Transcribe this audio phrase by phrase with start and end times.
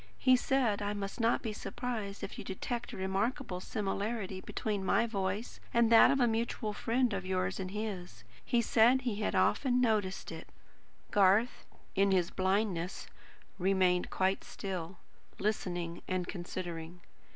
[0.17, 5.05] He said I must not be surprised if you detected a remarkable similarity between my
[5.05, 8.23] voice and that of a mutual friend of yours and his.
[8.43, 10.47] He said he had often noticed it."
[11.11, 13.05] Garth, in his blindness,
[13.59, 14.97] remained quite still;
[15.37, 17.01] listening and considering.